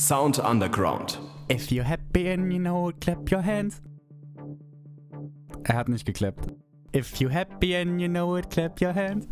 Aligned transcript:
Sound 0.00 0.38
Underground. 0.38 1.20
If 1.50 1.70
you're 1.70 1.84
happy 1.84 2.32
and 2.32 2.50
you 2.50 2.58
know 2.58 2.88
it, 2.88 3.02
clap 3.02 3.30
your 3.30 3.42
hands. 3.42 3.82
Er 5.64 5.74
hat 5.74 5.90
nicht 5.90 6.06
geklappt. 6.06 6.46
If 6.96 7.20
you're 7.20 7.30
happy 7.30 7.76
and 7.76 8.00
you 8.00 8.08
know 8.08 8.34
it, 8.38 8.48
clap 8.48 8.80
your 8.80 8.94
hands. 8.94 9.26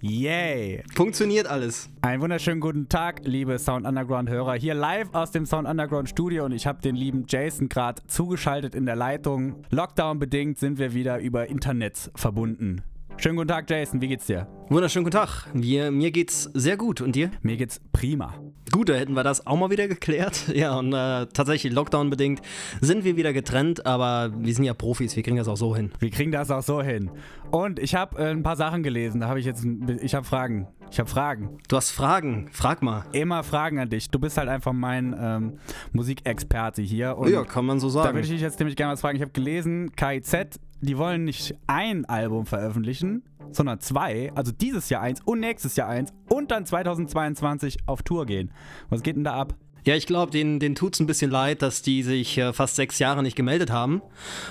Yay! 0.00 0.82
Funktioniert 0.96 1.46
alles. 1.46 1.88
Einen 2.00 2.20
wunderschönen 2.20 2.58
guten 2.58 2.88
Tag, 2.88 3.20
liebe 3.22 3.60
Sound 3.60 3.86
Underground 3.86 4.28
Hörer. 4.28 4.54
Hier 4.54 4.74
live 4.74 5.14
aus 5.14 5.30
dem 5.30 5.46
Sound 5.46 5.68
Underground 5.68 6.08
Studio 6.08 6.46
und 6.46 6.52
ich 6.52 6.66
habe 6.66 6.82
den 6.82 6.96
lieben 6.96 7.26
Jason 7.28 7.68
gerade 7.68 8.02
zugeschaltet 8.08 8.74
in 8.74 8.86
der 8.86 8.96
Leitung. 8.96 9.62
Lockdown 9.70 10.18
bedingt 10.18 10.58
sind 10.58 10.80
wir 10.80 10.94
wieder 10.94 11.20
über 11.20 11.46
Internet 11.46 12.10
verbunden. 12.16 12.82
Schönen 13.22 13.36
guten 13.36 13.48
Tag, 13.48 13.70
Jason. 13.70 14.00
Wie 14.00 14.08
geht's 14.08 14.26
dir? 14.26 14.48
Wunderschönen 14.68 15.04
guten 15.04 15.16
Tag. 15.16 15.46
Wir, 15.54 15.92
mir 15.92 16.10
geht's 16.10 16.50
sehr 16.54 16.76
gut. 16.76 17.00
Und 17.00 17.14
dir? 17.14 17.30
Mir 17.42 17.56
geht's 17.56 17.80
prima. 17.92 18.34
Gut, 18.72 18.88
da 18.88 18.94
hätten 18.94 19.12
wir 19.14 19.22
das 19.22 19.46
auch 19.46 19.56
mal 19.56 19.70
wieder 19.70 19.86
geklärt. 19.86 20.42
Ja, 20.54 20.76
und 20.76 20.92
äh, 20.92 21.26
tatsächlich 21.32 21.72
Lockdown-bedingt 21.72 22.40
sind 22.80 23.04
wir 23.04 23.16
wieder 23.16 23.32
getrennt, 23.32 23.86
aber 23.86 24.32
wir 24.36 24.52
sind 24.52 24.64
ja 24.64 24.74
Profis, 24.74 25.14
wir 25.14 25.22
kriegen 25.22 25.36
das 25.36 25.46
auch 25.46 25.56
so 25.56 25.74
hin. 25.76 25.92
Wir 26.00 26.10
kriegen 26.10 26.32
das 26.32 26.50
auch 26.50 26.62
so 26.62 26.82
hin. 26.82 27.10
Und 27.52 27.78
ich 27.78 27.94
habe 27.94 28.18
äh, 28.18 28.30
ein 28.30 28.42
paar 28.42 28.56
Sachen 28.56 28.82
gelesen. 28.82 29.20
Da 29.20 29.28
habe 29.28 29.38
ich 29.38 29.46
jetzt, 29.46 29.62
ein- 29.62 30.00
ich 30.02 30.16
habe 30.16 30.26
Fragen. 30.26 30.66
Ich 30.90 30.98
habe 30.98 31.08
Fragen. 31.08 31.58
Du 31.68 31.76
hast 31.76 31.90
Fragen, 31.90 32.48
frag 32.50 32.82
mal. 32.82 33.04
Immer 33.12 33.44
Fragen 33.44 33.78
an 33.78 33.88
dich. 33.88 34.10
Du 34.10 34.18
bist 34.18 34.36
halt 34.36 34.48
einfach 34.48 34.72
mein 34.72 35.14
ähm, 35.18 35.58
Musikexperte 35.92 36.82
hier. 36.82 37.16
Ja, 37.28 37.44
kann 37.44 37.66
man 37.66 37.78
so 37.78 37.86
Da 37.86 37.92
sagen. 37.92 38.08
würde 38.16 38.20
ich 38.26 38.30
dich 38.32 38.40
jetzt 38.40 38.58
nämlich 38.58 38.74
gerne 38.76 38.94
was 38.94 39.00
fragen. 39.00 39.14
Ich 39.16 39.22
habe 39.22 39.32
gelesen, 39.32 39.92
KIZ, 39.94 40.58
die 40.82 40.98
wollen 40.98 41.24
nicht 41.24 41.54
ein 41.68 42.04
Album 42.04 42.44
veröffentlichen, 42.44 43.22
sondern 43.52 43.80
zwei. 43.80 44.32
Also 44.34 44.52
dieses 44.52 44.88
Jahr 44.90 45.00
eins 45.00 45.20
und 45.24 45.40
nächstes 45.40 45.76
Jahr 45.76 45.88
eins 45.88 46.12
und 46.28 46.50
dann 46.50 46.66
2022 46.66 47.78
auf 47.86 48.02
Tour 48.02 48.26
gehen. 48.26 48.50
Was 48.90 49.02
geht 49.02 49.16
denn 49.16 49.24
da 49.24 49.34
ab? 49.34 49.54
Ja, 49.84 49.96
ich 49.96 50.06
glaube, 50.06 50.30
denen, 50.30 50.60
denen 50.60 50.74
tut's 50.74 51.00
ein 51.00 51.06
bisschen 51.06 51.30
leid, 51.30 51.60
dass 51.62 51.82
die 51.82 52.02
sich 52.02 52.38
äh, 52.38 52.52
fast 52.52 52.76
sechs 52.76 52.98
Jahre 52.98 53.22
nicht 53.22 53.36
gemeldet 53.36 53.70
haben. 53.70 54.00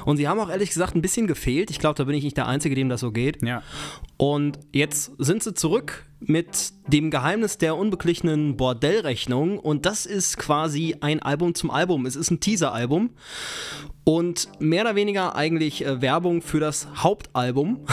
Und 0.05 0.17
sie 0.17 0.27
haben 0.27 0.39
auch 0.39 0.49
ehrlich 0.49 0.69
gesagt 0.69 0.95
ein 0.95 1.01
bisschen 1.01 1.27
gefehlt. 1.27 1.71
Ich 1.71 1.79
glaube, 1.79 1.95
da 1.95 2.03
bin 2.03 2.15
ich 2.15 2.23
nicht 2.23 2.37
der 2.37 2.47
Einzige, 2.47 2.75
dem 2.75 2.89
das 2.89 2.99
so 2.99 3.11
geht. 3.11 3.41
Ja. 3.41 3.63
Und 4.17 4.59
jetzt 4.73 5.11
sind 5.17 5.41
sie 5.41 5.53
zurück 5.53 6.05
mit 6.19 6.73
dem 6.87 7.11
Geheimnis 7.11 7.57
der 7.57 7.77
unbeglichenen 7.77 8.57
Bordellrechnung. 8.57 9.57
Und 9.57 9.85
das 9.85 10.05
ist 10.05 10.37
quasi 10.37 10.97
ein 10.99 11.21
Album 11.21 11.55
zum 11.55 11.71
Album. 11.71 12.05
Es 12.05 12.17
ist 12.17 12.29
ein 12.29 12.41
Teaser-Album. 12.41 13.11
Und 14.03 14.49
mehr 14.59 14.83
oder 14.83 14.95
weniger 14.95 15.35
eigentlich 15.35 15.85
äh, 15.85 16.01
Werbung 16.01 16.41
für 16.41 16.59
das 16.59 16.87
Hauptalbum, 16.97 17.85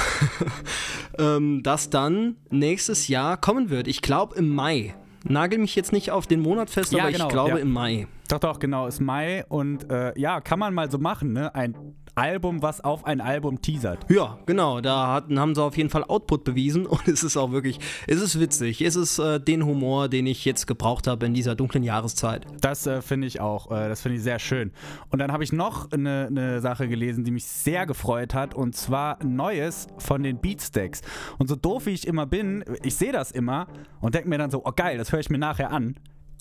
ähm, 1.18 1.62
das 1.62 1.90
dann 1.90 2.36
nächstes 2.50 3.08
Jahr 3.08 3.36
kommen 3.36 3.70
wird. 3.70 3.86
Ich 3.86 4.02
glaube 4.02 4.36
im 4.36 4.48
Mai. 4.54 4.94
Nagel 5.28 5.58
mich 5.58 5.74
jetzt 5.76 5.92
nicht 5.92 6.10
auf 6.10 6.26
den 6.26 6.40
Monat 6.40 6.70
fest, 6.70 6.92
Ja, 6.92 7.02
aber 7.04 7.12
genau, 7.12 7.26
ich 7.26 7.32
glaube 7.32 7.50
ja. 7.50 7.56
im 7.58 7.70
Mai. 7.72 8.06
Doch, 8.28 8.38
doch, 8.40 8.58
genau, 8.58 8.86
ist 8.86 9.00
Mai 9.00 9.44
und 9.48 9.90
äh, 9.90 10.18
ja, 10.18 10.40
kann 10.40 10.58
man 10.58 10.74
mal 10.74 10.90
so 10.90 10.98
machen, 10.98 11.32
ne? 11.32 11.54
Ein 11.54 11.76
Album, 12.18 12.62
was 12.62 12.80
auf 12.80 13.06
ein 13.06 13.20
Album 13.20 13.62
teasert. 13.62 14.04
Ja, 14.10 14.38
genau, 14.44 14.80
da 14.80 15.14
hatten, 15.14 15.38
haben 15.38 15.54
sie 15.54 15.62
auf 15.62 15.76
jeden 15.76 15.88
Fall 15.88 16.02
Output 16.02 16.42
bewiesen 16.42 16.86
und 16.86 17.06
es 17.06 17.22
ist 17.22 17.36
auch 17.36 17.52
wirklich, 17.52 17.78
es 18.06 18.20
ist 18.20 18.40
witzig, 18.40 18.80
es 18.82 18.96
ist 18.96 19.18
äh, 19.20 19.38
den 19.40 19.64
Humor, 19.64 20.08
den 20.08 20.26
ich 20.26 20.44
jetzt 20.44 20.66
gebraucht 20.66 21.06
habe 21.06 21.26
in 21.26 21.34
dieser 21.34 21.54
dunklen 21.54 21.84
Jahreszeit. 21.84 22.44
Das 22.60 22.86
äh, 22.86 23.02
finde 23.02 23.28
ich 23.28 23.40
auch, 23.40 23.70
äh, 23.70 23.88
das 23.88 24.00
finde 24.00 24.16
ich 24.16 24.24
sehr 24.24 24.40
schön. 24.40 24.72
Und 25.10 25.20
dann 25.20 25.30
habe 25.30 25.44
ich 25.44 25.52
noch 25.52 25.92
eine, 25.92 26.26
eine 26.28 26.60
Sache 26.60 26.88
gelesen, 26.88 27.22
die 27.22 27.30
mich 27.30 27.46
sehr 27.46 27.86
gefreut 27.86 28.34
hat, 28.34 28.54
und 28.54 28.74
zwar 28.74 29.22
Neues 29.24 29.86
von 29.98 30.24
den 30.24 30.40
Beatsteaks. 30.40 31.02
Und 31.38 31.48
so 31.48 31.54
doof 31.54 31.86
wie 31.86 31.90
ich 31.90 32.06
immer 32.06 32.26
bin, 32.26 32.64
ich 32.82 32.96
sehe 32.96 33.12
das 33.12 33.30
immer 33.30 33.68
und 34.00 34.16
denke 34.16 34.28
mir 34.28 34.38
dann 34.38 34.50
so, 34.50 34.62
oh 34.64 34.72
geil, 34.74 34.98
das 34.98 35.12
höre 35.12 35.20
ich 35.20 35.30
mir 35.30 35.38
nachher 35.38 35.70
an. 35.70 35.94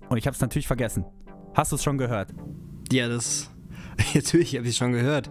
Und 0.09 0.17
ich 0.17 0.25
habe 0.25 0.33
es 0.33 0.41
natürlich 0.41 0.67
vergessen. 0.67 1.05
Hast 1.53 1.71
du 1.71 1.75
es 1.75 1.83
schon 1.83 1.97
gehört? 1.97 2.33
Ja, 2.91 3.09
das, 3.09 3.51
natürlich 4.13 4.55
habe 4.55 4.65
ich 4.65 4.71
es 4.71 4.77
schon 4.77 4.93
gehört. 4.93 5.29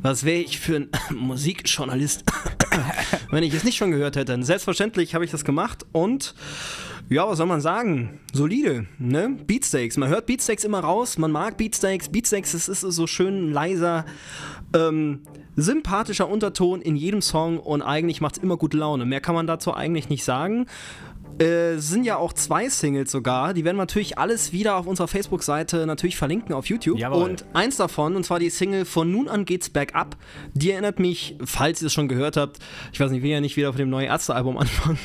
Was 0.00 0.24
wäre 0.24 0.40
ich 0.40 0.58
für 0.58 0.76
ein 0.76 0.88
Musikjournalist, 1.14 2.24
wenn 3.30 3.44
ich 3.44 3.54
es 3.54 3.64
nicht 3.64 3.76
schon 3.76 3.92
gehört 3.92 4.16
hätte? 4.16 4.42
Selbstverständlich 4.42 5.14
habe 5.14 5.24
ich 5.24 5.30
das 5.30 5.44
gemacht 5.44 5.86
und 5.92 6.34
ja, 7.08 7.28
was 7.28 7.38
soll 7.38 7.46
man 7.46 7.60
sagen? 7.60 8.20
Solide, 8.32 8.86
ne? 8.98 9.36
Beatsteaks. 9.46 9.96
Man 9.96 10.08
hört 10.08 10.26
Beatsteaks 10.26 10.64
immer 10.64 10.80
raus, 10.80 11.18
man 11.18 11.30
mag 11.30 11.56
Beatsteaks. 11.56 12.08
Beatsteaks, 12.08 12.52
das 12.52 12.68
ist 12.68 12.80
so 12.80 13.06
schön 13.06 13.52
leiser, 13.52 14.06
ähm, 14.74 15.20
sympathischer 15.54 16.28
Unterton 16.28 16.80
in 16.80 16.96
jedem 16.96 17.20
Song 17.20 17.58
und 17.58 17.82
eigentlich 17.82 18.20
macht 18.20 18.38
es 18.38 18.42
immer 18.42 18.56
gute 18.56 18.78
Laune. 18.78 19.04
Mehr 19.04 19.20
kann 19.20 19.34
man 19.34 19.46
dazu 19.46 19.74
eigentlich 19.74 20.08
nicht 20.08 20.24
sagen. 20.24 20.66
Äh, 21.38 21.78
sind 21.78 22.04
ja 22.04 22.16
auch 22.16 22.32
zwei 22.32 22.68
Singles 22.68 23.10
sogar. 23.10 23.54
Die 23.54 23.64
werden 23.64 23.76
wir 23.76 23.82
natürlich 23.82 24.18
alles 24.18 24.52
wieder 24.52 24.76
auf 24.76 24.86
unserer 24.86 25.08
Facebook-Seite 25.08 25.86
natürlich 25.86 26.16
verlinken 26.16 26.54
auf 26.54 26.66
YouTube. 26.66 26.98
Jawohl. 26.98 27.22
Und 27.22 27.44
eins 27.54 27.76
davon, 27.76 28.16
und 28.16 28.24
zwar 28.24 28.38
die 28.38 28.50
Single 28.50 28.84
von 28.84 29.10
Nun 29.10 29.28
an 29.28 29.44
geht's 29.44 29.70
bergab. 29.70 30.16
Die 30.54 30.70
erinnert 30.70 30.98
mich, 31.00 31.36
falls 31.44 31.82
ihr 31.82 31.86
es 31.86 31.92
schon 31.92 32.08
gehört 32.08 32.36
habt, 32.36 32.58
ich 32.92 33.00
weiß 33.00 33.10
nicht, 33.10 33.18
ich 33.18 33.24
will 33.24 33.30
ja 33.30 33.40
nicht 33.40 33.56
wieder 33.56 33.70
auf 33.70 33.76
dem 33.76 33.90
neuen 33.90 34.06
Ärzte-Album 34.06 34.58
anfangen, 34.58 34.98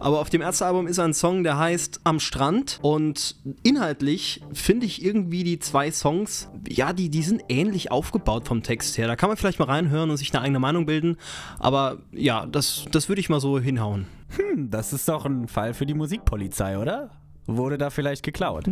aber 0.00 0.20
auf 0.20 0.30
dem 0.30 0.42
Ärzte-Album 0.42 0.86
ist 0.86 0.98
ein 0.98 1.14
Song, 1.14 1.44
der 1.44 1.58
heißt 1.58 2.00
Am 2.04 2.20
Strand. 2.20 2.78
Und 2.82 3.36
inhaltlich 3.62 4.42
finde 4.52 4.86
ich 4.86 5.04
irgendwie 5.04 5.44
die 5.44 5.58
zwei 5.58 5.90
Songs, 5.90 6.48
ja, 6.68 6.92
die, 6.92 7.08
die 7.08 7.22
sind 7.22 7.42
ähnlich 7.48 7.90
aufgebaut 7.90 8.46
vom 8.48 8.62
Text 8.62 8.98
her. 8.98 9.06
Da 9.06 9.16
kann 9.16 9.28
man 9.28 9.36
vielleicht 9.36 9.58
mal 9.58 9.66
reinhören 9.66 10.10
und 10.10 10.16
sich 10.16 10.32
eine 10.34 10.42
eigene 10.42 10.58
Meinung 10.58 10.86
bilden. 10.86 11.16
Aber 11.58 11.98
ja, 12.12 12.46
das, 12.46 12.86
das 12.90 13.08
würde 13.08 13.20
ich 13.20 13.28
mal 13.28 13.40
so 13.40 13.58
hinhauen. 13.58 14.06
Hm, 14.36 14.70
das 14.70 14.92
ist 14.92 15.08
doch 15.08 15.24
ein 15.24 15.48
Fall 15.48 15.74
für 15.74 15.86
die 15.86 15.94
Musikpolizei, 15.94 16.78
oder? 16.78 17.10
Wurde 17.46 17.78
da 17.78 17.90
vielleicht 17.90 18.22
geklaut? 18.22 18.66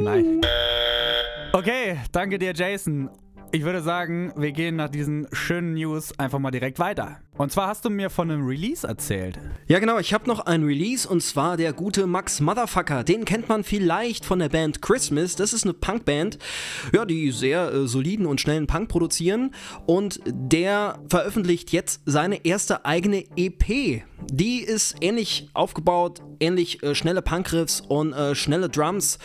Nein. 0.00 0.40
Okay, 1.52 1.98
danke 2.12 2.38
dir, 2.38 2.52
Jason. 2.54 3.08
Ich 3.52 3.64
würde 3.64 3.80
sagen, 3.82 4.32
wir 4.36 4.52
gehen 4.52 4.76
nach 4.76 4.88
diesen 4.88 5.26
schönen 5.32 5.74
News 5.74 6.16
einfach 6.18 6.38
mal 6.38 6.50
direkt 6.50 6.78
weiter. 6.78 7.18
Und 7.40 7.50
zwar 7.50 7.68
hast 7.68 7.86
du 7.86 7.88
mir 7.88 8.10
von 8.10 8.30
einem 8.30 8.46
Release 8.46 8.86
erzählt. 8.86 9.38
Ja, 9.66 9.78
genau. 9.78 9.98
Ich 9.98 10.12
habe 10.12 10.28
noch 10.28 10.40
ein 10.40 10.62
Release 10.62 11.08
und 11.08 11.22
zwar 11.22 11.56
der 11.56 11.72
gute 11.72 12.06
Max 12.06 12.38
Motherfucker. 12.40 13.02
Den 13.02 13.24
kennt 13.24 13.48
man 13.48 13.64
vielleicht 13.64 14.26
von 14.26 14.40
der 14.40 14.50
Band 14.50 14.82
Christmas. 14.82 15.36
Das 15.36 15.54
ist 15.54 15.64
eine 15.64 15.72
Punkband, 15.72 16.38
ja, 16.92 17.06
die 17.06 17.32
sehr 17.32 17.72
äh, 17.72 17.86
soliden 17.86 18.26
und 18.26 18.42
schnellen 18.42 18.66
Punk 18.66 18.90
produzieren. 18.90 19.54
Und 19.86 20.20
der 20.26 20.98
veröffentlicht 21.08 21.72
jetzt 21.72 22.02
seine 22.04 22.44
erste 22.44 22.84
eigene 22.84 23.24
EP. 23.36 24.02
Die 24.30 24.60
ist 24.60 24.96
ähnlich 25.00 25.48
aufgebaut, 25.54 26.20
ähnlich 26.40 26.82
äh, 26.82 26.94
schnelle 26.94 27.22
Punkriffs 27.22 27.80
und 27.80 28.12
äh, 28.12 28.34
schnelle 28.34 28.68
Drums. 28.68 29.18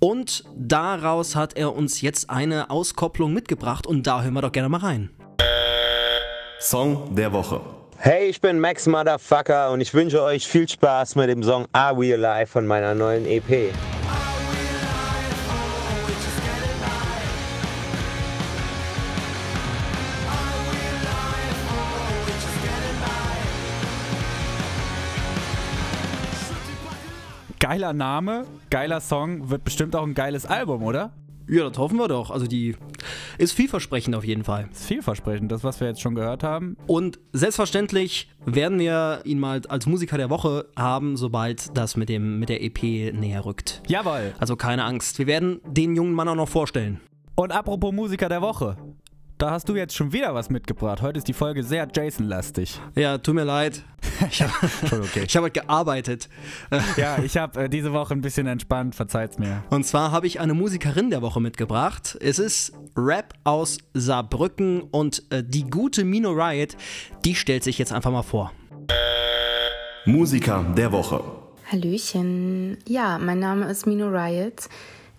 Und 0.00 0.44
daraus 0.56 1.36
hat 1.36 1.54
er 1.58 1.74
uns 1.74 2.00
jetzt 2.00 2.30
eine 2.30 2.70
Auskopplung 2.70 3.34
mitgebracht 3.34 3.86
und 3.86 4.06
da 4.06 4.22
hören 4.22 4.32
wir 4.32 4.40
doch 4.40 4.52
gerne 4.52 4.70
mal 4.70 4.80
rein. 4.80 5.10
Song 6.60 7.14
der 7.14 7.32
Woche. 7.32 7.60
Hey, 7.98 8.26
ich 8.26 8.40
bin 8.40 8.58
Max 8.58 8.88
Motherfucker 8.88 9.70
und 9.70 9.80
ich 9.80 9.94
wünsche 9.94 10.20
euch 10.24 10.44
viel 10.48 10.68
Spaß 10.68 11.14
mit 11.14 11.28
dem 11.28 11.44
Song 11.44 11.66
Are 11.70 11.96
We 11.96 12.12
Alive 12.12 12.48
von 12.48 12.66
meiner 12.66 12.96
neuen 12.96 13.26
EP. 13.26 13.72
Geiler 27.60 27.92
Name, 27.92 28.46
geiler 28.70 29.00
Song, 29.00 29.48
wird 29.48 29.62
bestimmt 29.62 29.94
auch 29.94 30.02
ein 30.02 30.14
geiles 30.14 30.44
Album, 30.44 30.82
oder? 30.82 31.12
Ja, 31.48 31.68
das 31.68 31.78
hoffen 31.78 31.96
wir 31.96 32.08
doch. 32.08 32.30
Also 32.30 32.46
die 32.46 32.76
ist 33.38 33.52
vielversprechend 33.52 34.14
auf 34.14 34.24
jeden 34.24 34.44
Fall. 34.44 34.68
Ist 34.70 34.86
vielversprechend, 34.86 35.50
das, 35.50 35.64
was 35.64 35.80
wir 35.80 35.88
jetzt 35.88 36.00
schon 36.00 36.14
gehört 36.14 36.42
haben. 36.42 36.76
Und 36.86 37.18
selbstverständlich 37.32 38.30
werden 38.44 38.78
wir 38.78 39.20
ihn 39.24 39.38
mal 39.38 39.62
als 39.68 39.86
Musiker 39.86 40.18
der 40.18 40.30
Woche 40.30 40.66
haben, 40.76 41.16
sobald 41.16 41.76
das 41.76 41.96
mit, 41.96 42.08
dem, 42.08 42.38
mit 42.38 42.50
der 42.50 42.62
EP 42.62 42.82
näher 43.14 43.44
rückt. 43.44 43.82
Jawohl. 43.86 44.34
Also 44.38 44.56
keine 44.56 44.84
Angst. 44.84 45.18
Wir 45.18 45.26
werden 45.26 45.60
den 45.66 45.96
jungen 45.96 46.12
Mann 46.12 46.28
auch 46.28 46.34
noch 46.34 46.48
vorstellen. 46.48 47.00
Und 47.34 47.52
apropos 47.52 47.92
Musiker 47.92 48.28
der 48.28 48.42
Woche. 48.42 48.76
Da 49.38 49.52
hast 49.52 49.68
du 49.68 49.76
jetzt 49.76 49.94
schon 49.94 50.12
wieder 50.12 50.34
was 50.34 50.50
mitgebracht. 50.50 51.00
Heute 51.00 51.18
ist 51.18 51.28
die 51.28 51.32
Folge 51.32 51.62
sehr 51.62 51.86
Jason-lastig. 51.94 52.80
Ja, 52.96 53.18
tut 53.18 53.36
mir 53.36 53.44
leid. 53.44 53.84
Ich 54.30 54.42
habe 54.42 54.52
okay. 55.04 55.26
hab 55.28 55.42
heute 55.42 55.60
gearbeitet. 55.60 56.28
Ja, 56.96 57.22
ich 57.22 57.36
habe 57.36 57.64
äh, 57.64 57.68
diese 57.68 57.92
Woche 57.92 58.14
ein 58.14 58.20
bisschen 58.20 58.48
entspannt, 58.48 58.96
verzeiht's 58.96 59.38
mir. 59.38 59.62
Und 59.70 59.86
zwar 59.86 60.10
habe 60.10 60.26
ich 60.26 60.40
eine 60.40 60.54
Musikerin 60.54 61.10
der 61.10 61.22
Woche 61.22 61.40
mitgebracht. 61.40 62.18
Es 62.20 62.40
ist 62.40 62.72
Rap 62.96 63.34
aus 63.44 63.78
Saarbrücken 63.94 64.80
und 64.82 65.22
äh, 65.30 65.44
die 65.46 65.70
gute 65.70 66.04
Mino 66.04 66.30
Riot, 66.32 66.76
die 67.24 67.36
stellt 67.36 67.62
sich 67.62 67.78
jetzt 67.78 67.92
einfach 67.92 68.10
mal 68.10 68.24
vor. 68.24 68.50
Musiker 70.04 70.64
der 70.76 70.90
Woche. 70.90 71.22
Hallöchen. 71.70 72.78
Ja, 72.88 73.18
mein 73.18 73.38
Name 73.38 73.70
ist 73.70 73.86
Mino 73.86 74.08
Riot. 74.08 74.68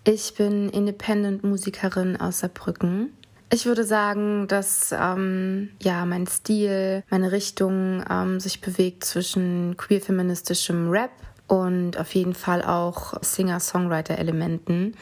Ich 0.04 0.34
bin 0.36 0.68
Independent-Musikerin 0.70 2.18
aus 2.18 2.40
Saarbrücken. 2.40 3.14
Ich 3.52 3.66
würde 3.66 3.84
sagen, 3.84 4.48
dass 4.48 4.94
ähm, 4.98 5.70
ja 5.82 6.06
mein 6.06 6.28
Stil, 6.28 7.04
meine 7.10 7.32
Richtung 7.32 8.04
ähm, 8.08 8.40
sich 8.40 8.62
bewegt 8.62 9.04
zwischen 9.04 9.76
queer-feministischem 9.76 10.90
Rap 10.92 11.12
und 11.48 11.98
auf 11.98 12.14
jeden 12.14 12.36
Fall 12.36 12.64
auch 12.64 13.16
Singer-Songwriter-Elementen. 13.24 14.94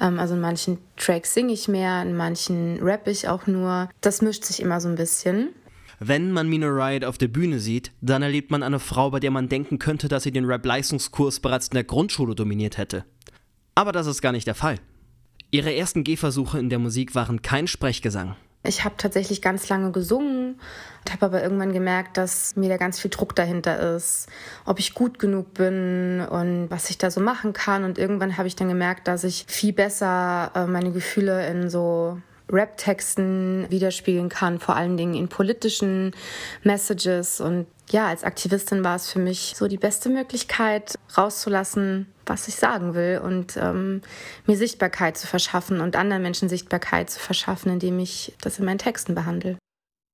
Ähm, 0.00 0.20
also 0.20 0.34
in 0.34 0.40
manchen 0.40 0.78
Tracks 0.96 1.34
singe 1.34 1.52
ich 1.52 1.66
mehr, 1.66 2.00
in 2.02 2.16
manchen 2.16 2.78
rappe 2.80 3.10
ich 3.10 3.28
auch 3.28 3.48
nur. 3.48 3.90
Das 4.02 4.22
mischt 4.22 4.44
sich 4.44 4.62
immer 4.62 4.80
so 4.80 4.88
ein 4.88 4.94
bisschen. 4.94 5.48
Wenn 5.98 6.30
man 6.30 6.48
Mina 6.48 6.68
Riot 6.68 7.04
auf 7.04 7.18
der 7.18 7.28
Bühne 7.28 7.58
sieht, 7.58 7.90
dann 8.02 8.22
erlebt 8.22 8.52
man 8.52 8.62
eine 8.62 8.78
Frau, 8.78 9.10
bei 9.10 9.18
der 9.18 9.32
man 9.32 9.48
denken 9.48 9.80
könnte, 9.80 10.06
dass 10.06 10.22
sie 10.22 10.30
den 10.30 10.44
Rap-Leistungskurs 10.44 11.40
bereits 11.40 11.68
in 11.68 11.74
der 11.74 11.84
Grundschule 11.84 12.36
dominiert 12.36 12.78
hätte. 12.78 13.04
Aber 13.74 13.90
das 13.90 14.06
ist 14.06 14.22
gar 14.22 14.32
nicht 14.32 14.46
der 14.46 14.54
Fall. 14.54 14.76
Ihre 15.56 15.74
ersten 15.74 16.04
Gehversuche 16.04 16.58
in 16.58 16.68
der 16.68 16.78
Musik 16.78 17.14
waren 17.14 17.40
kein 17.40 17.66
Sprechgesang. 17.66 18.36
Ich 18.62 18.84
habe 18.84 18.96
tatsächlich 18.98 19.40
ganz 19.40 19.70
lange 19.70 19.90
gesungen, 19.90 20.60
habe 21.10 21.24
aber 21.24 21.42
irgendwann 21.42 21.72
gemerkt, 21.72 22.18
dass 22.18 22.56
mir 22.56 22.68
da 22.68 22.76
ganz 22.76 23.00
viel 23.00 23.10
Druck 23.10 23.34
dahinter 23.34 23.96
ist, 23.96 24.26
ob 24.66 24.78
ich 24.78 24.92
gut 24.92 25.18
genug 25.18 25.54
bin 25.54 26.20
und 26.28 26.66
was 26.68 26.90
ich 26.90 26.98
da 26.98 27.10
so 27.10 27.22
machen 27.22 27.54
kann. 27.54 27.84
Und 27.84 27.96
irgendwann 27.96 28.36
habe 28.36 28.48
ich 28.48 28.56
dann 28.56 28.68
gemerkt, 28.68 29.08
dass 29.08 29.24
ich 29.24 29.46
viel 29.48 29.72
besser 29.72 30.50
äh, 30.54 30.66
meine 30.66 30.92
Gefühle 30.92 31.48
in 31.48 31.70
so 31.70 32.20
Rap-Texten 32.50 33.66
widerspiegeln 33.70 34.28
kann, 34.28 34.60
vor 34.60 34.76
allen 34.76 34.96
Dingen 34.96 35.14
in 35.14 35.28
politischen 35.28 36.12
Messages. 36.62 37.40
Und 37.40 37.66
ja, 37.90 38.08
als 38.08 38.24
Aktivistin 38.24 38.84
war 38.84 38.96
es 38.96 39.10
für 39.10 39.18
mich 39.18 39.54
so 39.56 39.68
die 39.68 39.76
beste 39.78 40.08
Möglichkeit, 40.08 40.94
rauszulassen, 41.16 42.06
was 42.24 42.48
ich 42.48 42.56
sagen 42.56 42.94
will 42.94 43.20
und 43.22 43.56
ähm, 43.56 44.02
mir 44.46 44.56
Sichtbarkeit 44.56 45.16
zu 45.16 45.26
verschaffen 45.26 45.80
und 45.80 45.96
anderen 45.96 46.22
Menschen 46.22 46.48
Sichtbarkeit 46.48 47.10
zu 47.10 47.20
verschaffen, 47.20 47.72
indem 47.72 47.98
ich 47.98 48.34
das 48.40 48.58
in 48.58 48.64
meinen 48.64 48.78
Texten 48.78 49.14
behandle. 49.14 49.58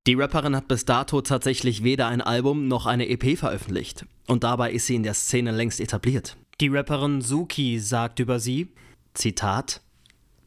Die 0.07 0.15
Rapperin 0.15 0.57
hat 0.57 0.67
bis 0.67 0.85
dato 0.85 1.21
tatsächlich 1.21 1.85
weder 1.85 2.09
ein 2.09 2.21
Album 2.21 2.67
noch 2.67 2.87
eine 2.87 3.09
EP 3.09 3.39
veröffentlicht. 3.39 4.05
Und 4.27 4.43
dabei 4.43 4.73
ist 4.73 4.87
sie 4.87 4.97
in 4.97 5.05
der 5.05 5.15
Szene 5.15 5.53
längst 5.53 5.81
etabliert. 5.81 6.37
Die 6.61 6.69
Rapperin 6.69 7.23
Suki 7.23 7.79
sagt 7.79 8.19
über 8.19 8.41
sie, 8.41 8.73
Zitat, 9.15 9.81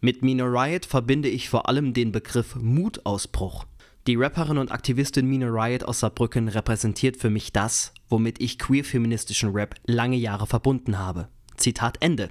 mit 0.01 0.21
Mina 0.21 0.45
Riot 0.45 0.85
verbinde 0.85 1.29
ich 1.29 1.49
vor 1.49 1.67
allem 1.67 1.93
den 1.93 2.11
Begriff 2.11 2.55
Mutausbruch. 2.55 3.65
Die 4.07 4.15
Rapperin 4.15 4.59
und 4.59 4.71
Aktivistin 4.71 5.25
Mina 5.25 5.47
Riot 5.47 5.83
aus 5.83 6.01
Saarbrücken 6.01 6.47
repräsentiert 6.47 7.17
für 7.17 7.29
mich 7.29 7.53
das, 7.53 7.91
womit 8.07 8.39
ich 8.39 8.59
queer-feministischen 8.59 9.51
Rap 9.51 9.75
lange 9.85 10.17
Jahre 10.17 10.45
verbunden 10.45 10.99
habe. 10.99 11.27
Zitat 11.57 11.97
Ende. 12.01 12.29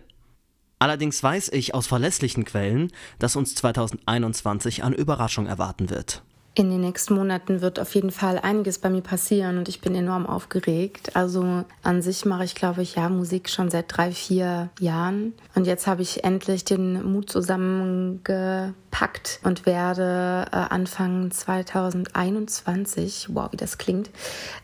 Allerdings 0.79 1.23
weiß 1.23 1.49
ich 1.49 1.75
aus 1.75 1.87
verlässlichen 1.87 2.45
Quellen, 2.45 2.93
dass 3.19 3.37
uns 3.37 3.55
2021 3.55 4.85
eine 4.85 4.97
Überraschung 4.97 5.47
erwarten 5.47 5.91
wird. 5.91 6.23
In 6.57 6.71
den 6.71 6.83
nächsten 6.83 7.15
Monaten 7.15 7.63
wird 7.63 7.81
auf 7.81 7.97
jeden 7.97 8.13
Fall 8.13 8.39
einiges 8.39 8.79
bei 8.79 8.89
mir 8.89 9.01
passieren 9.01 9.59
und 9.59 9.69
ich 9.69 9.81
bin 9.81 9.97
enorm 9.97 10.25
aufgeregt. 10.25 11.17
Also 11.17 11.65
an 11.83 12.01
sich 12.01 12.25
mache 12.27 12.45
ich, 12.45 12.55
glaube 12.55 12.83
ich, 12.83 12.95
ja 12.95 13.09
Musik 13.09 13.51
schon 13.51 13.71
seit 13.71 13.87
drei, 13.89 14.13
vier 14.13 14.69
Jahren. 14.79 15.33
Und 15.57 15.67
jetzt 15.67 15.89
habe 15.89 16.03
ich 16.03 16.23
endlich 16.23 16.65
den 16.65 17.11
Mut 17.11 17.29
zusammengepackt 17.29 19.41
und 19.43 19.67
werde 19.67 20.47
äh, 20.53 20.55
Anfang 20.55 21.33
2021, 21.33 23.31
wow, 23.33 23.51
wie 23.51 23.57
das 23.57 23.77
klingt, 23.77 24.11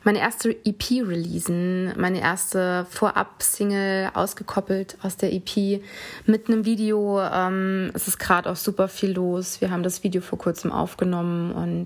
meine 0.04 0.20
erste 0.20 0.50
EP 0.64 0.92
releasen. 0.92 1.92
Meine 1.98 2.20
erste 2.20 2.87
Vorab-Single 2.88 4.10
ausgekoppelt 4.14 4.96
aus 5.02 5.16
der 5.16 5.32
EP 5.32 5.82
mit 6.25 6.46
einem 6.46 6.64
Video. 6.64 7.20
Ähm, 7.20 7.90
es 7.94 8.06
ist 8.06 8.20
gerade 8.20 8.48
auch 8.48 8.54
super 8.54 8.87
viel 8.87 9.10
los. 9.10 9.60
Wir 9.60 9.72
haben 9.72 9.82
das 9.82 10.04
Video 10.04 10.22
vor 10.22 10.38
kurzem 10.38 10.70
aufgenommen 10.70 11.50
und 11.50 11.79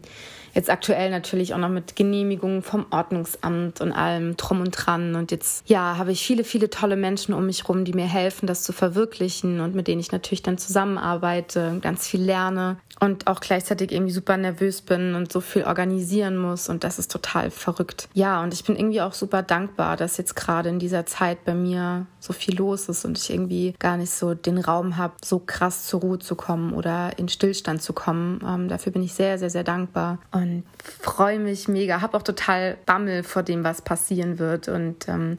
jetzt 0.55 0.71
aktuell 0.71 1.11
natürlich 1.11 1.53
auch 1.53 1.59
noch 1.59 1.69
mit 1.69 1.97
Genehmigungen 1.97 2.63
vom 2.63 2.87
Ordnungsamt 2.91 3.81
und 3.81 3.93
allem 3.93 4.37
drum 4.37 4.61
und 4.61 4.71
dran. 4.71 5.17
Und 5.17 5.31
jetzt, 5.31 5.69
ja, 5.69 5.99
habe 5.99 6.13
ich 6.13 6.25
viele, 6.25 6.45
viele 6.45 6.71
tolle 6.71 6.97
Menschen 6.97 7.35
um 7.35 7.47
mich 7.47 7.69
rum, 7.69 7.85
die 7.85 7.93
mir 7.93 8.07
helfen, 8.07 8.47
das 8.47 8.63
zu 8.63 8.73
verwirklichen 8.73 9.61
und 9.61 9.75
mit 9.75 9.89
denen 9.89 10.01
ich 10.01 10.13
natürlich 10.13 10.43
dann 10.43 10.59
zusammenarbeite, 10.59 11.79
ganz 11.83 12.07
viel 12.07 12.23
lerne 12.23 12.77
und 13.01 13.27
auch 13.27 13.41
gleichzeitig 13.41 13.91
irgendwie 13.93 14.13
super 14.13 14.37
nervös 14.37 14.81
bin 14.81 15.15
und 15.15 15.33
so 15.33 15.41
viel 15.41 15.65
organisieren 15.65 16.37
muss 16.37 16.69
und 16.69 16.85
das 16.85 16.99
ist 16.99 17.11
total 17.11 17.51
verrückt. 17.51 18.09
Ja, 18.15 18.43
und 18.43 18.55
ich 18.55 18.65
bin 18.65 18.77
irgendwie 18.77 19.01
auch 19.01 19.13
super 19.13 19.43
dankbar, 19.43 19.97
dass 19.97 20.17
jetzt 20.17 20.37
gerade 20.37 20.69
in 20.69 20.79
dieser 20.79 21.05
Zeit 21.05 21.45
bei 21.45 21.55
mir 21.55 22.07
so 22.21 22.33
viel 22.33 22.57
los 22.57 22.89
ist 22.89 23.05
und 23.05 23.19
ich 23.19 23.31
irgendwie 23.31 23.75
gar 23.79 23.97
nicht 23.97 24.13
so 24.13 24.35
den 24.35 24.59
Raum 24.59 24.97
habe, 24.97 25.15
so 25.25 25.41
krass 25.41 25.87
zur 25.87 26.01
Ruhe 26.01 26.19
zu 26.21 26.37
kommen 26.37 26.73
oder 26.73 27.19
in 27.19 27.29
Stillstand 27.29 27.83
zu 27.83 27.93
kommen. 27.93 28.41
Ähm, 28.47 28.69
dafür 28.69 28.93
bin 28.93 29.03
ich 29.03 29.13
sehr, 29.13 29.39
sehr, 29.39 29.51
sehr 29.51 29.65
dankbar 29.65 29.84
und 30.33 30.65
freue 31.01 31.39
mich 31.39 31.69
mega. 31.69 32.01
Habe 32.01 32.17
auch 32.17 32.23
total 32.23 32.79
Bammel 32.87 33.23
vor 33.23 33.43
dem, 33.43 33.65
was 33.65 33.83
passieren 33.83 34.39
wird 34.39 34.69
und 34.69 35.09
ähm, 35.09 35.39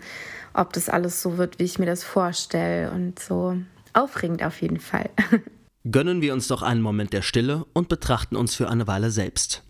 ob 0.54 0.74
das 0.74 0.90
alles 0.90 1.22
so 1.22 1.38
wird, 1.38 1.60
wie 1.60 1.64
ich 1.64 1.80
mir 1.80 1.86
das 1.86 2.04
vorstelle 2.04 2.92
und 2.92 3.20
so 3.20 3.58
aufregend 3.94 4.44
auf 4.44 4.62
jeden 4.62 4.80
Fall. 4.80 5.10
Gönnen 5.92 6.22
wir 6.22 6.34
uns 6.34 6.48
doch 6.48 6.62
einen 6.62 6.82
Moment 6.82 7.14
der 7.14 7.22
Stille 7.22 7.66
und 7.74 7.90
betrachten 7.90 8.36
uns 8.36 8.56
für 8.56 8.70
eine 8.70 8.88
Weile 8.88 9.12
selbst. 9.12 9.64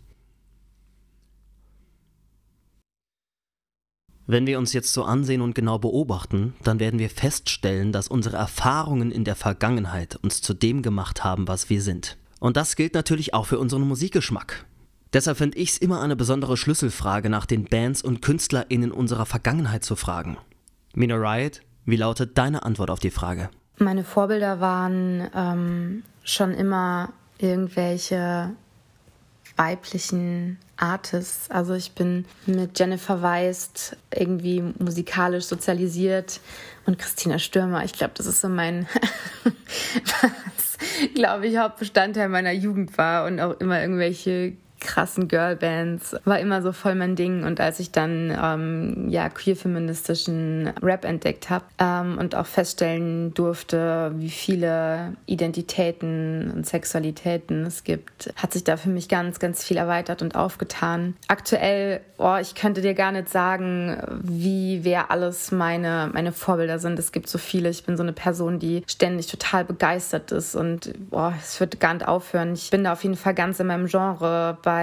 Wenn 4.28 4.46
wir 4.46 4.58
uns 4.58 4.72
jetzt 4.72 4.92
so 4.92 5.04
ansehen 5.04 5.40
und 5.40 5.54
genau 5.54 5.78
beobachten, 5.78 6.54
dann 6.64 6.80
werden 6.80 6.98
wir 6.98 7.10
feststellen, 7.10 7.92
dass 7.92 8.08
unsere 8.08 8.36
Erfahrungen 8.36 9.12
in 9.12 9.22
der 9.22 9.36
Vergangenheit 9.36 10.16
uns 10.16 10.42
zu 10.42 10.52
dem 10.52 10.82
gemacht 10.82 11.22
haben, 11.22 11.46
was 11.46 11.70
wir 11.70 11.80
sind. 11.80 12.16
Und 12.40 12.56
das 12.56 12.76
gilt 12.76 12.94
natürlich 12.94 13.34
auch 13.34 13.46
für 13.46 13.58
unseren 13.58 13.82
Musikgeschmack. 13.82 14.64
Deshalb 15.12 15.38
finde 15.38 15.58
ich 15.58 15.70
es 15.70 15.78
immer 15.78 16.00
eine 16.02 16.16
besondere 16.16 16.56
Schlüsselfrage, 16.56 17.30
nach 17.30 17.46
den 17.46 17.64
Bands 17.64 18.02
und 18.02 18.22
KünstlerInnen 18.22 18.92
unserer 18.92 19.24
Vergangenheit 19.24 19.84
zu 19.84 19.96
fragen. 19.96 20.36
Mina 20.94 21.14
Riot, 21.16 21.60
wie 21.84 21.96
lautet 21.96 22.36
deine 22.36 22.64
Antwort 22.64 22.90
auf 22.90 22.98
die 22.98 23.10
Frage? 23.10 23.48
Meine 23.78 24.04
Vorbilder 24.04 24.60
waren 24.60 25.30
ähm, 25.34 26.02
schon 26.24 26.52
immer 26.52 27.12
irgendwelche 27.38 28.50
weiblichen 29.56 30.58
Artists. 30.76 31.50
Also 31.50 31.74
ich 31.74 31.92
bin 31.92 32.24
mit 32.46 32.78
Jennifer 32.78 33.22
Weist 33.22 33.96
irgendwie 34.14 34.62
musikalisch 34.78 35.44
sozialisiert 35.44 36.40
und 36.86 36.98
Christina 36.98 37.38
Stürmer. 37.38 37.84
Ich 37.84 37.92
glaube, 37.92 38.12
das 38.16 38.26
ist 38.26 38.40
so 38.40 38.48
mein, 38.48 38.86
was, 39.44 40.78
glaube 41.14 41.46
ich, 41.46 41.56
Hauptbestandteil 41.56 42.28
meiner 42.28 42.52
Jugend 42.52 42.96
war 42.98 43.26
und 43.26 43.40
auch 43.40 43.58
immer 43.60 43.80
irgendwelche 43.80 44.56
krassen 44.86 45.26
Girlbands. 45.26 46.16
War 46.24 46.38
immer 46.38 46.62
so 46.62 46.72
voll 46.72 46.94
mein 46.94 47.16
Ding. 47.16 47.44
Und 47.44 47.60
als 47.60 47.80
ich 47.80 47.90
dann 47.90 48.36
ähm, 48.40 49.08
ja 49.08 49.28
queer-feministischen 49.28 50.72
Rap 50.80 51.04
entdeckt 51.04 51.50
habe 51.50 51.64
ähm, 51.78 52.18
und 52.18 52.34
auch 52.34 52.46
feststellen 52.46 53.34
durfte, 53.34 54.12
wie 54.14 54.30
viele 54.30 55.14
Identitäten 55.26 56.52
und 56.54 56.66
Sexualitäten 56.66 57.66
es 57.66 57.82
gibt, 57.82 58.32
hat 58.36 58.52
sich 58.52 58.62
da 58.62 58.76
für 58.76 58.88
mich 58.88 59.08
ganz, 59.08 59.40
ganz 59.40 59.64
viel 59.64 59.76
erweitert 59.76 60.22
und 60.22 60.36
aufgetan. 60.36 61.16
Aktuell, 61.26 62.00
oh, 62.18 62.36
ich 62.40 62.54
könnte 62.54 62.80
dir 62.80 62.94
gar 62.94 63.10
nicht 63.10 63.28
sagen, 63.28 64.00
wie 64.22 64.84
wer 64.84 65.10
alles 65.10 65.50
meine, 65.50 66.10
meine 66.12 66.30
Vorbilder 66.30 66.78
sind. 66.78 66.98
Es 66.98 67.10
gibt 67.10 67.28
so 67.28 67.38
viele. 67.38 67.70
Ich 67.70 67.84
bin 67.84 67.96
so 67.96 68.04
eine 68.04 68.12
Person, 68.12 68.60
die 68.60 68.84
ständig 68.86 69.26
total 69.26 69.64
begeistert 69.64 70.30
ist 70.30 70.54
und 70.54 70.94
oh, 71.10 71.32
es 71.42 71.58
wird 71.58 71.80
gar 71.80 71.94
nicht 71.94 72.06
aufhören. 72.06 72.54
Ich 72.54 72.70
bin 72.70 72.84
da 72.84 72.92
auf 72.92 73.02
jeden 73.02 73.16
Fall 73.16 73.34
ganz 73.34 73.58
in 73.58 73.66
meinem 73.66 73.86
Genre 73.86 74.58
bei 74.62 74.75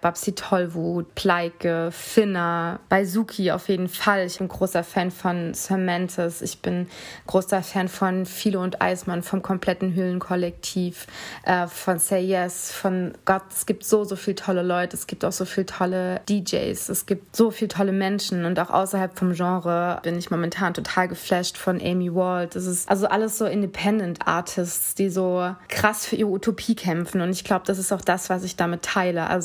Babsi 0.00 0.34
Tollwut, 0.34 1.14
Pleike, 1.14 1.90
Finna, 1.92 2.80
bei 2.88 3.04
Suki 3.04 3.50
auf 3.50 3.68
jeden 3.68 3.88
Fall. 3.88 4.26
Ich 4.26 4.38
bin 4.38 4.48
großer 4.48 4.84
Fan 4.84 5.10
von 5.10 5.54
Cementis. 5.54 6.42
Ich 6.42 6.60
bin 6.60 6.86
großer 7.26 7.62
Fan 7.62 7.88
von 7.88 8.26
Philo 8.26 8.62
und 8.62 8.82
Eismann, 8.82 9.22
vom 9.22 9.42
kompletten 9.42 9.94
Höhlenkollektiv, 9.94 11.06
äh, 11.44 11.66
von 11.66 11.98
Say 11.98 12.20
Yes, 12.24 12.70
von 12.72 13.12
Gott. 13.24 13.42
Es 13.50 13.66
gibt 13.66 13.84
so, 13.84 14.04
so 14.04 14.16
viele 14.16 14.36
tolle 14.36 14.62
Leute. 14.62 14.96
Es 14.96 15.06
gibt 15.06 15.24
auch 15.24 15.32
so 15.32 15.44
viele 15.44 15.66
tolle 15.66 16.20
DJs. 16.28 16.88
Es 16.88 17.06
gibt 17.06 17.34
so 17.34 17.50
viele 17.50 17.68
tolle 17.68 17.92
Menschen. 17.92 18.44
Und 18.44 18.58
auch 18.60 18.70
außerhalb 18.70 19.18
vom 19.18 19.32
Genre 19.32 20.00
bin 20.02 20.18
ich 20.18 20.30
momentan 20.30 20.74
total 20.74 21.08
geflasht 21.08 21.56
von 21.56 21.80
Amy 21.80 22.14
Wald. 22.14 22.54
Das 22.54 22.66
ist 22.66 22.90
also 22.90 23.06
alles 23.06 23.38
so 23.38 23.46
Independent 23.46 24.26
Artists, 24.26 24.94
die 24.94 25.08
so 25.08 25.54
krass 25.68 26.06
für 26.06 26.16
ihre 26.16 26.28
Utopie 26.28 26.74
kämpfen. 26.74 27.20
Und 27.20 27.30
ich 27.30 27.44
glaube, 27.44 27.64
das 27.66 27.78
ist 27.78 27.92
auch 27.92 28.02
das, 28.02 28.28
was 28.28 28.44
ich 28.44 28.56
damit 28.56 28.82
teile. 28.82 29.28
Also 29.28 29.39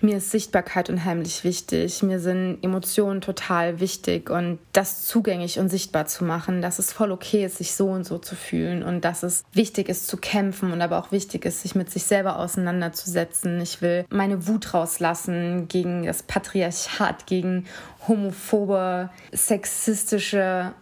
mir 0.00 0.16
ist 0.16 0.30
Sichtbarkeit 0.30 0.90
unheimlich 0.90 1.44
wichtig. 1.44 2.02
Mir 2.02 2.20
sind 2.20 2.58
Emotionen 2.62 3.20
total 3.20 3.80
wichtig 3.80 4.30
und 4.30 4.58
das 4.72 5.06
zugänglich 5.06 5.58
und 5.58 5.68
sichtbar 5.68 6.06
zu 6.06 6.24
machen, 6.24 6.62
dass 6.62 6.78
es 6.78 6.92
voll 6.92 7.12
okay 7.12 7.44
ist, 7.44 7.58
sich 7.58 7.74
so 7.74 7.88
und 7.88 8.04
so 8.04 8.18
zu 8.18 8.34
fühlen 8.34 8.82
und 8.82 9.04
dass 9.04 9.22
es 9.22 9.44
wichtig 9.52 9.88
ist 9.88 10.06
zu 10.06 10.16
kämpfen 10.16 10.72
und 10.72 10.82
aber 10.82 10.98
auch 10.98 11.12
wichtig 11.12 11.44
ist, 11.44 11.62
sich 11.62 11.74
mit 11.74 11.90
sich 11.90 12.04
selber 12.04 12.38
auseinanderzusetzen. 12.38 13.60
Ich 13.60 13.82
will 13.82 14.04
meine 14.10 14.46
Wut 14.46 14.74
rauslassen 14.74 15.68
gegen 15.68 16.04
das 16.04 16.22
Patriarchat, 16.22 17.26
gegen 17.26 17.66
homophobe, 18.08 19.10
sexistische 19.32 20.72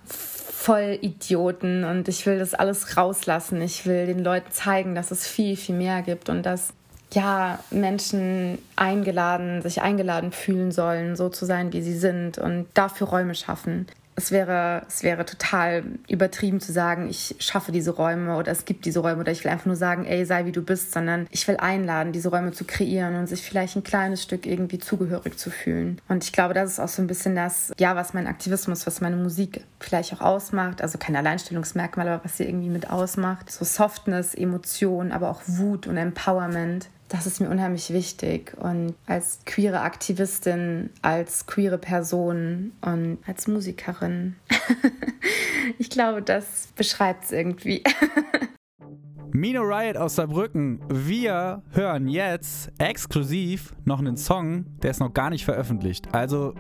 Vollidioten 0.59 1.85
und 1.85 2.09
ich 2.09 2.26
will 2.26 2.38
das 2.40 2.52
alles 2.52 2.97
rauslassen. 2.97 3.62
Ich 3.62 3.87
will 3.87 4.07
den 4.07 4.25
Leuten 4.25 4.50
zeigen, 4.50 4.97
dass 4.97 5.12
es 5.12 5.26
viel, 5.26 5.57
viel 5.57 5.76
mehr 5.76 6.02
gibt 6.02 6.28
und 6.28 6.43
dass 6.43 6.75
ja, 7.14 7.58
Menschen 7.70 8.58
eingeladen, 8.76 9.62
sich 9.62 9.80
eingeladen 9.80 10.32
fühlen 10.32 10.72
sollen, 10.72 11.16
so 11.16 11.28
zu 11.28 11.46
sein, 11.46 11.72
wie 11.72 11.82
sie 11.82 11.96
sind 11.98 12.38
und 12.38 12.66
dafür 12.74 13.08
Räume 13.08 13.34
schaffen. 13.34 13.86
es 14.18 14.32
wäre, 14.32 14.82
es 14.88 15.04
wäre 15.04 15.24
total 15.24 15.84
übertrieben 16.08 16.60
zu 16.60 16.72
sagen, 16.72 17.08
ich 17.08 17.36
schaffe 17.38 17.70
diese 17.70 17.92
Räume 17.92 18.36
oder 18.36 18.50
es 18.50 18.64
gibt 18.64 18.84
diese 18.84 18.98
Räume 18.98 19.20
oder 19.20 19.30
ich 19.30 19.44
will 19.44 19.52
einfach 19.52 19.66
nur 19.66 19.76
sagen, 19.76 20.04
ey, 20.06 20.26
sei 20.26 20.44
wie 20.44 20.52
du 20.52 20.60
bist, 20.60 20.92
sondern 20.92 21.28
ich 21.30 21.46
will 21.46 21.56
einladen, 21.56 22.12
diese 22.12 22.30
Räume 22.30 22.50
zu 22.50 22.64
kreieren 22.64 23.14
und 23.14 23.28
sich 23.28 23.42
vielleicht 23.42 23.76
ein 23.76 23.84
kleines 23.84 24.24
Stück 24.24 24.44
irgendwie 24.44 24.80
zugehörig 24.80 25.38
zu 25.38 25.50
fühlen. 25.50 26.00
Und 26.08 26.24
ich 26.24 26.32
glaube, 26.32 26.52
das 26.52 26.72
ist 26.72 26.80
auch 26.80 26.88
so 26.88 27.00
ein 27.00 27.06
bisschen 27.06 27.36
das, 27.36 27.72
ja, 27.78 27.94
was 27.94 28.12
mein 28.12 28.26
Aktivismus, 28.26 28.88
was 28.88 29.00
meine 29.00 29.16
Musik 29.16 29.62
vielleicht 29.78 30.12
auch 30.14 30.20
ausmacht. 30.20 30.82
Also 30.82 30.98
kein 30.98 31.14
Alleinstellungsmerkmal, 31.14 32.08
aber 32.08 32.24
was 32.24 32.38
sie 32.38 32.44
irgendwie 32.44 32.70
mit 32.70 32.90
ausmacht. 32.90 33.52
So 33.52 33.64
Softness, 33.64 34.34
Emotion, 34.34 35.12
aber 35.12 35.30
auch 35.30 35.42
Wut 35.46 35.86
und 35.86 35.96
Empowerment 35.96 36.88
das 37.08 37.26
ist 37.26 37.40
mir 37.40 37.48
unheimlich 37.48 37.92
wichtig. 37.92 38.54
Und 38.58 38.94
als 39.06 39.40
queere 39.44 39.80
Aktivistin, 39.80 40.90
als 41.02 41.46
queere 41.46 41.78
Person 41.78 42.72
und 42.82 43.18
als 43.26 43.48
Musikerin, 43.48 44.36
ich 45.78 45.90
glaube, 45.90 46.22
das 46.22 46.68
beschreibt 46.76 47.24
es 47.24 47.32
irgendwie. 47.32 47.82
Mino 49.32 49.62
Riot 49.62 49.96
aus 49.96 50.16
Saarbrücken. 50.16 50.80
Wir 50.88 51.62
hören 51.72 52.08
jetzt 52.08 52.72
exklusiv 52.78 53.74
noch 53.84 53.98
einen 53.98 54.16
Song, 54.16 54.66
der 54.82 54.90
ist 54.90 55.00
noch 55.00 55.12
gar 55.12 55.30
nicht 55.30 55.44
veröffentlicht. 55.44 56.14
Also, 56.14 56.54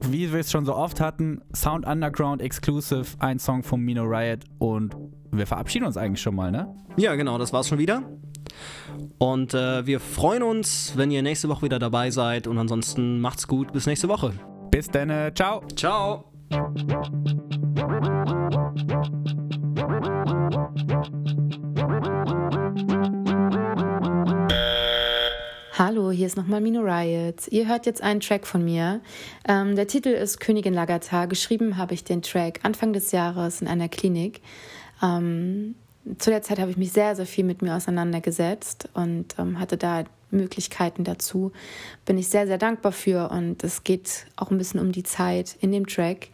wie 0.00 0.32
wir 0.32 0.40
es 0.40 0.50
schon 0.50 0.64
so 0.64 0.74
oft 0.74 1.00
hatten, 1.00 1.40
Sound 1.54 1.86
Underground 1.86 2.40
Exclusive, 2.40 3.06
ein 3.18 3.38
Song 3.38 3.62
von 3.62 3.80
Mino 3.80 4.04
Riot 4.04 4.44
und 4.58 4.96
wir 5.32 5.46
verabschieden 5.46 5.84
uns 5.84 5.96
eigentlich 5.96 6.22
schon 6.22 6.36
mal, 6.36 6.52
ne? 6.52 6.72
Ja, 6.96 7.16
genau, 7.16 7.36
das 7.38 7.52
war's 7.52 7.68
schon 7.68 7.78
wieder. 7.78 8.02
Und 9.18 9.54
äh, 9.54 9.86
wir 9.86 10.00
freuen 10.00 10.42
uns, 10.42 10.92
wenn 10.96 11.10
ihr 11.10 11.22
nächste 11.22 11.48
Woche 11.48 11.62
wieder 11.62 11.78
dabei 11.78 12.10
seid. 12.10 12.46
Und 12.46 12.58
ansonsten 12.58 13.20
macht's 13.20 13.48
gut. 13.48 13.72
Bis 13.72 13.86
nächste 13.86 14.08
Woche. 14.08 14.32
Bis 14.70 14.88
dann. 14.88 15.10
Äh, 15.10 15.32
ciao. 15.34 15.62
Ciao. 15.76 16.24
Hallo, 25.76 26.12
hier 26.12 26.28
ist 26.28 26.36
nochmal 26.36 26.60
Mino 26.60 26.82
Riot. 26.82 27.48
Ihr 27.48 27.66
hört 27.66 27.86
jetzt 27.86 28.00
einen 28.00 28.20
Track 28.20 28.46
von 28.46 28.64
mir. 28.64 29.00
Ähm, 29.48 29.74
der 29.74 29.88
Titel 29.88 30.10
ist 30.10 30.38
Königin 30.38 30.72
Lagata. 30.72 31.26
Geschrieben 31.26 31.76
habe 31.76 31.94
ich 31.94 32.04
den 32.04 32.22
Track 32.22 32.60
Anfang 32.62 32.92
des 32.92 33.10
Jahres 33.10 33.60
in 33.60 33.66
einer 33.66 33.88
Klinik. 33.88 34.40
Ähm, 35.02 35.74
zu 36.18 36.30
der 36.30 36.42
Zeit 36.42 36.58
habe 36.58 36.70
ich 36.70 36.76
mich 36.76 36.92
sehr, 36.92 37.16
sehr 37.16 37.26
viel 37.26 37.44
mit 37.44 37.62
mir 37.62 37.74
auseinandergesetzt 37.74 38.88
und 38.94 39.34
ähm, 39.38 39.58
hatte 39.58 39.76
da 39.76 40.04
Möglichkeiten 40.30 41.04
dazu. 41.04 41.52
Bin 42.04 42.18
ich 42.18 42.28
sehr, 42.28 42.46
sehr 42.46 42.58
dankbar 42.58 42.92
für 42.92 43.30
und 43.30 43.64
es 43.64 43.84
geht 43.84 44.26
auch 44.36 44.50
ein 44.50 44.58
bisschen 44.58 44.80
um 44.80 44.92
die 44.92 45.02
Zeit 45.02 45.56
in 45.60 45.72
dem 45.72 45.86
Track. 45.86 46.28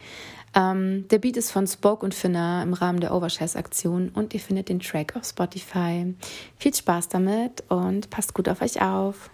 Ähm, 0.55 1.07
der 1.09 1.19
Beat 1.19 1.37
ist 1.37 1.53
von 1.53 1.67
Spoke 1.67 2.05
und 2.05 2.15
Finna 2.15 2.63
im 2.63 2.73
Rahmen 2.73 3.01
der 3.01 3.15
Overshares-Aktion 3.15 4.11
und 4.15 4.35
ihr 4.35 4.41
findet 4.41 4.69
den 4.69 4.81
Track 4.81 5.15
auf 5.15 5.25
Spotify. 5.25 6.15
Viel 6.59 6.75
Spaß 6.75 7.09
damit 7.09 7.63
und 7.69 8.11
passt 8.11 8.35
gut 8.35 8.49
auf 8.49 8.61
euch 8.61 8.83
auf. 8.83 9.31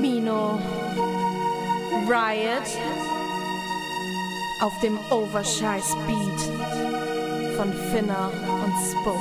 Mino 0.00 0.58
Riot 2.08 2.66
auf 4.62 4.72
dem 4.82 4.98
Overshares 5.10 5.94
Beat 6.06 6.99
von 7.60 7.74
Finner 7.92 8.30
und 8.64 8.72
Spoke. 8.90 9.20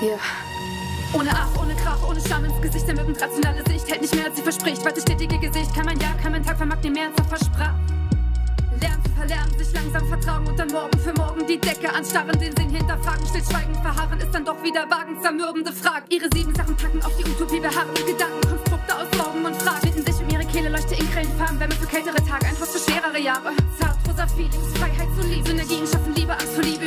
Ja. 0.00 1.18
Ohne 1.18 1.30
Ach, 1.34 1.48
ohne 1.60 1.74
Krach, 1.74 1.98
ohne 2.08 2.20
Scham 2.20 2.44
ins 2.44 2.60
Gesicht, 2.60 2.86
der 2.86 2.94
Mücken 2.94 3.16
rationale 3.16 3.64
Sicht 3.68 3.90
hält 3.90 4.02
nicht 4.02 4.14
mehr 4.14 4.26
als 4.26 4.36
sie 4.36 4.42
verspricht. 4.42 4.84
Weiter 4.84 5.00
stetige 5.00 5.36
Gesicht, 5.40 5.74
kann 5.74 5.86
mein 5.86 5.98
Jahr, 5.98 6.14
kann 6.22 6.30
mein 6.30 6.44
Tag 6.44 6.58
vermag 6.58 6.76
dir 6.76 6.92
mehr 6.92 7.08
als 7.08 7.18
er 7.18 7.24
versprach. 7.24 7.74
Lernen 8.80 9.02
zu 9.04 9.10
verlernen, 9.18 9.58
sich 9.58 9.72
langsam 9.72 10.06
vertrauen 10.06 10.46
und 10.46 10.56
dann 10.60 10.68
morgen 10.68 10.96
für 11.00 11.12
morgen 11.14 11.44
die 11.44 11.58
Decke 11.58 11.92
anstarren, 11.92 12.38
den 12.38 12.54
Sinn 12.54 12.70
hinterfragen, 12.70 13.26
stillschweigend 13.26 13.78
verharren, 13.78 14.20
ist 14.20 14.32
dann 14.32 14.44
doch 14.44 14.62
wieder 14.62 14.88
wagen, 14.88 15.20
zermürbende 15.20 15.72
Frage. 15.72 16.04
Ihre 16.10 16.28
sieben 16.32 16.54
Sachen 16.54 16.76
packen, 16.76 17.02
auf 17.02 17.16
die 17.16 17.28
Utopie 17.28 17.58
beharren, 17.58 17.94
Gedankenkonstrukte 18.06 18.94
aus 18.94 19.08
Morgen 19.18 19.44
und 19.44 19.56
Fragen, 19.60 19.80
finden 19.80 20.04
sich 20.06 20.22
um 20.22 20.30
ihre 20.30 20.44
Kehle, 20.46 20.68
leuchte 20.68 20.94
in 20.94 21.08
Farben, 21.36 21.58
Wärme 21.58 21.74
für 21.74 21.86
kältere 21.88 22.24
Tage, 22.24 22.46
ein 22.46 22.56
Trost 22.56 22.78
für 22.78 22.90
schwerere 22.92 23.18
Jahre. 23.18 23.50
Zart, 23.80 23.96
rosa 24.06 24.26
Feelings, 24.28 24.78
Freiheit 24.78 25.08
zu 25.18 25.26
lieben, 25.26 25.46
Synergien 25.46 25.86
schaffen 25.86 26.14
Liebe 26.14 26.32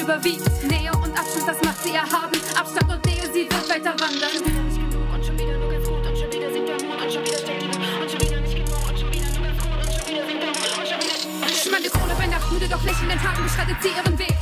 überwiegt. 0.04 0.44
Nähe 0.64 0.92
und 0.92 1.18
Abstand, 1.18 1.48
das 1.48 1.60
macht 1.64 1.82
sie 1.84 1.96
erhaben, 1.96 2.40
Abstand 2.60 2.92
und 2.92 3.06
Nähe, 3.06 3.26
sie 3.32 3.48
wird 3.48 3.70
weiter 3.70 3.96
wandern. 3.96 4.36
Nicht 4.36 4.76
genug 4.76 5.08
und 5.14 5.26
schon 5.26 5.40
wieder 5.40 5.58
nur 5.58 5.72
ganz 5.72 5.88
gut 5.88 6.06
und 6.06 6.18
schon 6.18 6.32
wieder 6.32 6.52
sinkt 6.52 6.70
der 6.70 6.80
Mut 6.84 7.00
und 7.00 7.12
schon 7.14 7.24
wieder 7.24 7.40
Wut 7.40 7.80
und 8.04 8.12
schon 8.12 8.20
wieder 8.20 8.42
nicht 8.44 8.56
genug 8.60 8.84
und 8.84 9.00
schon 9.00 9.12
wieder 9.14 9.32
nur 9.32 9.44
ganz 9.48 9.60
gut 9.64 9.80
und 9.80 9.92
schon 9.96 10.08
wieder 10.12 10.26
sinkt 10.28 10.44
der 10.44 10.52
Mut 10.52 10.72
und 10.76 10.88
schon 10.92 11.00
wieder... 11.00 11.16
Schmande 11.56 11.90
Krone 11.90 12.16
bei 12.20 12.28
Nacht, 12.28 12.52
müde 12.52 12.68
doch 12.68 12.84
lächelnden 12.84 13.20
Tagen 13.24 13.44
beschreitet 13.44 13.78
sie 13.80 13.92
ihren 13.96 14.20
Weg. 14.20 14.36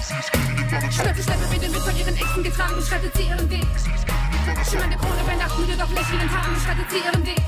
Stolze 0.89 1.21
Schleppe 1.21 1.45
wird 1.51 1.61
mit 1.61 1.81
von 1.81 1.95
ihren 1.95 2.15
Ängsten 2.17 2.43
getragen, 2.43 2.75
beschreitet 2.75 3.13
sie 3.13 3.23
ihren 3.29 3.49
Weg. 3.51 3.67
Schimmernde 4.65 4.97
Krone 4.97 5.21
bei 5.29 5.35
Nacht, 5.35 5.55
müde 5.59 5.77
doch 5.77 5.91
lächelnden 5.93 6.29
Tagen 6.29 6.53
beschreitet 6.57 6.87
sie 6.89 7.01
ihren 7.05 7.21
Weg. 7.21 7.43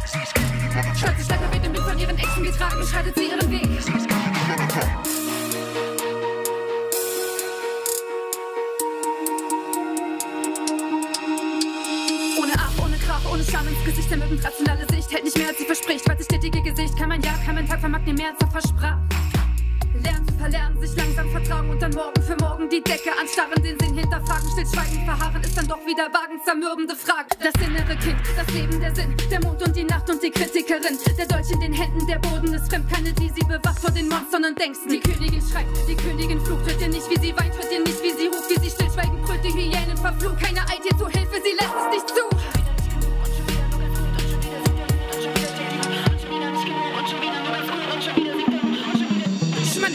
Stolze 0.93 1.24
Schleppe 1.25 1.48
wird 1.50 1.65
mit 1.65 1.82
von 1.82 1.98
ihren 1.98 2.17
Ängsten 2.17 2.43
getragen, 2.43 2.77
beschreitet 2.77 3.15
sie 3.17 3.25
ihren 3.34 3.50
Weg. 3.50 5.23
Scham 13.53 13.67
ins 13.67 13.86
Gesicht, 13.86 14.10
der 14.10 14.17
Mücken 14.17 14.39
rationale 14.39 14.81
Sicht 14.89 15.12
hält 15.12 15.25
nicht 15.25 15.38
mehr 15.38 15.50
als 15.50 15.60
sie 15.60 15.65
verspricht. 15.65 16.10
Weil 16.10 16.15
das 16.15 16.25
stetige 16.25 16.60
Gesicht 16.63 16.98
kann 16.98 17.10
mein 17.10 17.22
Jahr, 17.22 17.38
kann 17.45 17.53
mein 17.53 17.67
Tag 17.67 17.79
vermag 17.81 18.01
nie 18.01 18.13
mehr 18.13 18.29
als 18.29 18.41
er 18.41 18.50
versprach. 18.50 18.98
Lernen 19.93 20.27
zu 20.27 20.33
verlernen, 20.41 20.81
sich 20.81 20.95
langsam 20.98 21.29
vertrauen 21.29 21.69
und 21.69 21.79
dann 21.79 21.93
morgen 21.93 22.19
für 22.24 22.36
morgen 22.41 22.67
die 22.67 22.81
Decke 22.81 23.12
anstarren, 23.13 23.62
den 23.62 23.77
Sinn 23.77 23.93
hinterfragen, 23.93 24.50
stillschweigend 24.50 25.05
verharren, 25.05 25.43
ist 25.43 25.55
dann 25.55 25.67
doch 25.67 25.86
wieder 25.86 26.10
wagen, 26.10 26.41
zermürbende 26.43 26.95
Frage. 26.95 27.29
Das 27.38 27.53
innere 27.62 27.95
Kind, 28.01 28.17
das 28.36 28.50
Leben, 28.55 28.79
der 28.81 28.95
Sinn, 28.95 29.15
der 29.29 29.39
Mond 29.45 29.62
und 29.62 29.75
die 29.75 29.83
Nacht 29.83 30.10
und 30.10 30.24
die 30.24 30.31
Kritikerin, 30.31 30.98
der 31.15 31.27
Dolch 31.27 31.51
in 31.51 31.60
den 31.60 31.74
Händen, 31.74 32.07
der 32.07 32.17
Boden 32.25 32.55
ist 32.55 32.67
fremd, 32.74 32.91
keine, 32.91 33.13
die 33.13 33.29
sie 33.29 33.45
bewacht 33.45 33.77
vor 33.77 33.91
den 33.91 34.10
Monstern 34.10 34.45
und 34.45 34.60
denkst, 34.60 34.79
die 34.89 35.00
Königin 35.00 35.43
schreit, 35.45 35.69
die 35.88 35.95
Königin 35.95 36.41
flucht, 36.41 36.65
hört 36.65 36.81
ihr 36.81 36.89
nicht, 36.89 37.07
wie 37.07 37.22
sie 37.22 37.38
weint, 37.38 37.53
hört 37.53 37.72
ihr 37.72 37.86
nicht, 37.86 38.01
wie 38.01 38.17
sie 38.17 38.33
ruft, 38.33 38.50
wie 38.50 38.60
sie 38.65 38.72
stillschweigend 38.74 39.22
brüllt, 39.22 39.45
die 39.45 39.53
Hyänen 39.53 39.98
verflucht, 39.98 40.41
keine 40.41 40.62
eilt 40.62 40.81
ihr 40.89 40.98
zu 40.98 41.05
Hilfe, 41.05 41.38
sie 41.38 41.53
lässt 41.53 41.77
es 41.77 41.89
nicht 41.93 42.10
zu. 42.10 42.62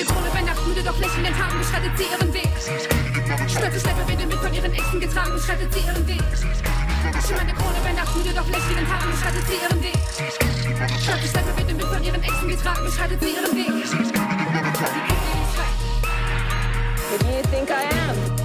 Freunde 0.07 0.15
ohne 0.15 0.35
Weihnachtsmüde, 0.35 0.83
doch 0.83 0.99
nicht 0.99 1.17
in 1.17 1.25
den 1.25 1.35
Tagen 1.35 1.59
beschreitet 1.59 1.91
sie 1.97 2.05
ihren 2.05 2.33
Weg. 2.33 2.49
Stolze 3.51 3.81
Schlepperwinde 3.81 4.27
mit 4.27 4.39
von 4.39 4.55
ihren 4.55 4.73
Äxten 4.73 5.01
getragen, 5.01 5.33
beschreitet 5.33 5.73
sie 5.73 5.81
ihren 5.81 6.07
Weg. 6.07 6.23
Schimmernde 7.27 7.55
Krone, 7.55 7.85
Weihnachtsmüde, 7.85 8.33
doch 8.35 8.47
nicht 8.47 8.71
in 8.71 8.77
den 8.77 8.87
Tagen 8.87 9.11
beschreitet 9.11 9.45
sie 9.49 9.59
ihren 9.59 9.83
Weg. 9.83 9.99
Stolze 11.03 11.29
Schlepperwinde 11.29 11.75
mit 11.75 11.87
von 11.87 12.05
ihren 12.05 12.23
Äxten 12.23 12.49
getragen, 12.49 12.85
beschreitet 12.85 13.21
sie 13.21 13.31
ihren 13.31 13.57
Weg. 13.57 13.69
Who 17.11 17.19
do 17.19 17.27
you 17.27 17.43
think 17.51 17.71
I 17.71 17.83
am? 18.07 18.38